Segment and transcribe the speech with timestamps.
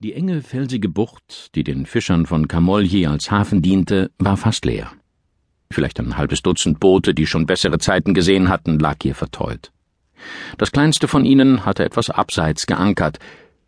[0.00, 4.92] Die enge, felsige Bucht, die den Fischern von Camogli als Hafen diente, war fast leer.
[5.72, 9.72] Vielleicht ein halbes Dutzend Boote, die schon bessere Zeiten gesehen hatten, lag hier verteut.
[10.56, 13.18] Das kleinste von ihnen hatte etwas abseits geankert,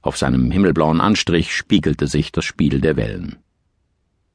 [0.03, 3.39] auf seinem himmelblauen Anstrich spiegelte sich das Spiel der Wellen.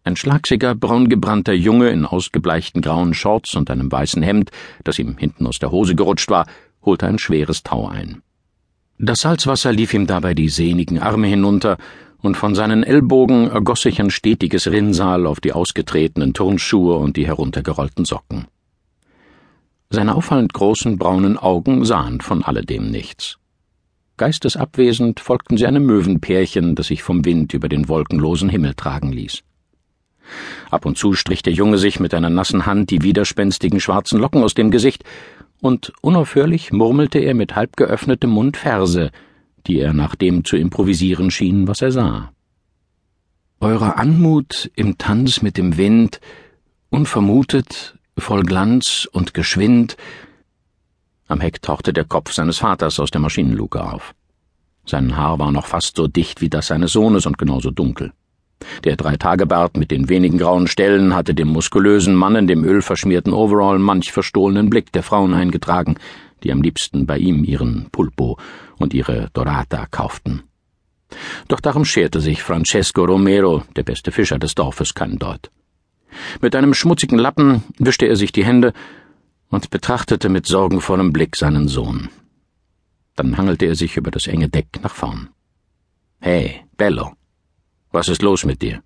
[0.04, 4.52] Ein schlagsiger, braungebrannter Junge in ausgebleichten grauen Shorts und einem weißen Hemd,
[4.84, 6.46] das ihm hinten aus der Hose gerutscht war,
[6.84, 8.22] holte ein schweres Tau ein.
[8.98, 11.78] Das Salzwasser lief ihm dabei die sehnigen Arme hinunter,
[12.22, 17.28] und von seinen Ellbogen ergoss sich ein stetiges Rinnsal auf die ausgetretenen Turnschuhe und die
[17.28, 18.48] heruntergerollten Socken.
[19.92, 23.38] Seine auffallend großen braunen Augen sahen von alledem nichts.
[24.18, 29.44] Geistesabwesend folgten sie einem Möwenpärchen, das sich vom Wind über den wolkenlosen Himmel tragen ließ.
[30.72, 34.42] Ab und zu strich der Junge sich mit einer nassen Hand die widerspenstigen schwarzen Locken
[34.42, 35.04] aus dem Gesicht
[35.62, 39.12] und unaufhörlich murmelte er mit halb geöffnetem Mund Verse,
[39.68, 42.32] die er nach dem zu improvisieren schien, was er sah.
[43.60, 46.20] Eure Anmut im Tanz mit dem Wind,
[46.90, 49.98] unvermutet, voll Glanz und geschwind.
[51.28, 54.14] Am Heck tauchte der Kopf seines Vaters aus der Maschinenluke auf.
[54.86, 58.14] Sein Haar war noch fast so dicht wie das seines Sohnes und genauso dunkel.
[58.84, 63.80] Der Dreitagebart mit den wenigen grauen Stellen hatte dem muskulösen Mann in dem ölverschmierten Overall
[63.80, 65.96] manch verstohlenen Blick der Frauen eingetragen,
[66.44, 68.38] die am liebsten bei ihm ihren Pulpo
[68.78, 70.44] und ihre Dorata kauften.
[71.48, 75.52] Doch darum scherte sich Francesco Romero, der beste Fischer des Dorfes, kein Deut.
[76.42, 78.74] Mit einem schmutzigen Lappen wischte er sich die Hände
[79.50, 82.10] und betrachtete mit sorgenvollem Blick seinen Sohn.
[83.16, 85.30] Dann hangelte er sich über das enge Deck nach vorn.
[86.20, 87.14] Hey, Bello,
[87.96, 88.84] was ist los mit dir?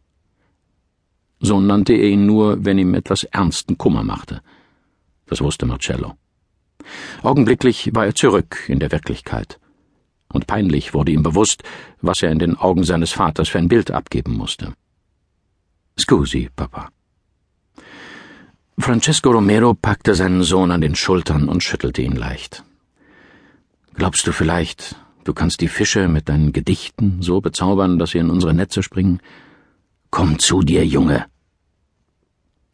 [1.42, 4.42] So nannte er ihn nur, wenn ihm etwas ernsten Kummer machte.
[5.26, 6.16] Das wusste Marcello.
[7.24, 9.60] Augenblicklich war er zurück in der Wirklichkeit.
[10.32, 11.64] Und peinlich wurde ihm bewusst,
[12.02, 14.74] was er in den Augen seines Vaters für ein Bild abgeben musste.
[15.98, 16.90] Scusi, Papa.
[18.78, 22.64] Francesco Romero packte seinen Sohn an den Schultern und schüttelte ihn leicht.
[23.96, 28.30] Glaubst du vielleicht, Du kannst die Fische mit deinen Gedichten so bezaubern, dass sie in
[28.30, 29.22] unsere Netze springen.
[30.10, 31.26] Komm zu dir, Junge!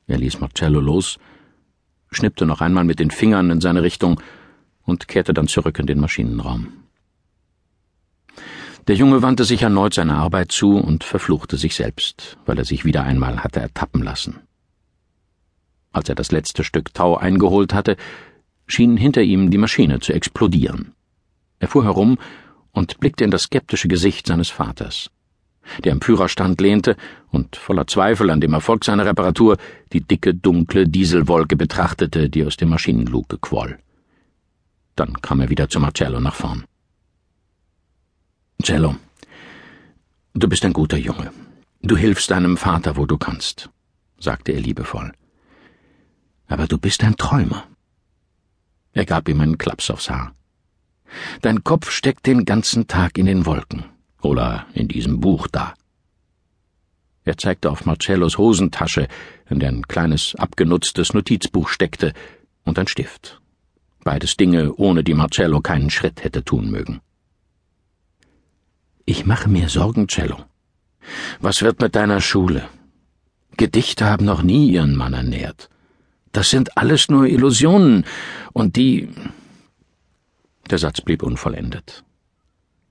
[0.08, 1.18] Er ließ Marcello los,
[2.12, 4.22] schnippte noch einmal mit den Fingern in seine Richtung
[4.84, 6.68] und kehrte dann zurück in den Maschinenraum.
[8.88, 12.86] Der Junge wandte sich erneut seiner Arbeit zu und verfluchte sich selbst, weil er sich
[12.86, 14.42] wieder einmal hatte ertappen lassen.
[15.92, 17.98] Als er das letzte Stück Tau eingeholt hatte,
[18.68, 20.94] schien hinter ihm die Maschine zu explodieren.
[21.66, 22.20] Er fuhr herum
[22.74, 25.10] und blickte in das skeptische Gesicht seines Vaters,
[25.84, 26.96] der am Führerstand lehnte
[27.32, 29.58] und voller Zweifel an dem Erfolg seiner Reparatur
[29.92, 33.80] die dicke, dunkle Dieselwolke betrachtete, die aus dem Maschinenluke quoll.
[34.96, 36.66] Dann kam er wieder zu Marcello nach vorn.
[38.62, 38.96] Cello,
[40.36, 41.32] du bist ein guter Junge.
[41.82, 43.72] Du hilfst deinem Vater, wo du kannst,
[44.20, 45.12] sagte er liebevoll.
[46.46, 47.64] Aber du bist ein Träumer.
[48.94, 50.36] Er gab ihm einen Klaps aufs Haar.
[51.42, 53.86] Dein Kopf steckt den ganzen Tag in den Wolken.
[54.22, 55.74] Oder in diesem Buch da.
[57.24, 59.08] Er zeigte auf Marcellos Hosentasche,
[59.50, 62.14] in der ein kleines, abgenutztes Notizbuch steckte,
[62.64, 63.42] und ein Stift.
[64.04, 67.02] Beides Dinge, ohne die Marcello keinen Schritt hätte tun mögen.
[69.06, 70.38] Ich mache mir Sorgen, Cello.
[71.40, 72.68] Was wird mit deiner Schule?
[73.58, 75.70] Gedichte haben noch nie ihren Mann ernährt.
[76.32, 78.06] Das sind alles nur Illusionen,
[78.54, 79.10] und die
[80.70, 82.04] der Satz blieb unvollendet.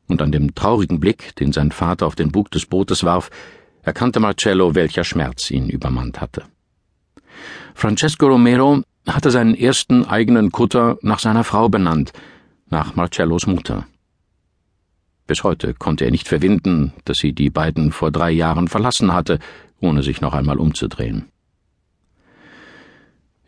[0.06, 3.30] Und an dem traurigen Blick, den sein Vater auf den Bug des Bootes warf,
[3.82, 6.44] erkannte Marcello, welcher Schmerz ihn übermannt hatte.
[7.74, 12.12] Francesco Romero hatte seinen ersten eigenen Kutter nach seiner Frau benannt,
[12.68, 13.86] nach Marcellos Mutter.
[15.26, 19.38] Bis heute konnte er nicht verwinden, dass sie die beiden vor drei Jahren verlassen hatte,
[19.80, 21.26] ohne sich noch einmal umzudrehen.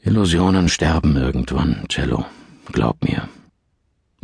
[0.02, 2.24] Illusionen sterben irgendwann, Cello.
[2.72, 3.28] Glaub mir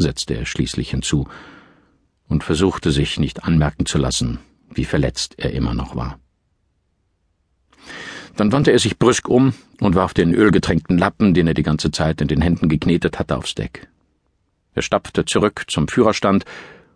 [0.03, 1.27] setzte er schließlich hinzu
[2.29, 4.39] und versuchte sich nicht anmerken zu lassen,
[4.71, 6.19] wie verletzt er immer noch war.
[8.37, 11.91] Dann wandte er sich brüsk um und warf den ölgetränkten Lappen, den er die ganze
[11.91, 13.89] Zeit in den Händen geknetet hatte, aufs Deck.
[14.75, 16.45] Er stapfte zurück zum Führerstand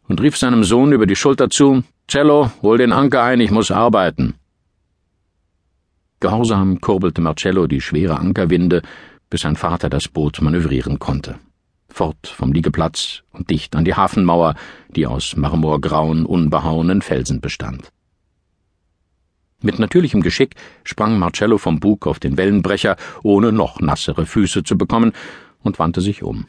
[0.09, 3.70] und rief seinem Sohn über die Schulter zu Cello, hol den Anker ein, ich muss
[3.70, 4.35] arbeiten.
[6.20, 8.81] Gehorsam kurbelte Marcello die schwere Ankerwinde,
[9.29, 11.38] bis sein Vater das Boot manövrieren konnte
[11.96, 14.54] fort vom Liegeplatz und dicht an die Hafenmauer,
[14.90, 17.90] die aus marmorgrauen, unbehauenen Felsen bestand.
[19.62, 20.54] Mit natürlichem Geschick
[20.84, 25.12] sprang Marcello vom Bug auf den Wellenbrecher, ohne noch nassere Füße zu bekommen,
[25.62, 26.46] und wandte sich um.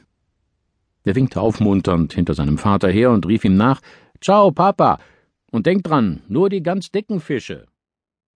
[1.05, 3.79] Er winkte aufmunternd hinter seinem Vater her und rief ihm nach
[4.19, 4.99] Ciao, Papa.
[5.49, 7.65] Und denkt dran, nur die ganz dicken Fische.